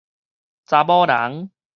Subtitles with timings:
[0.65, 1.51] 查某人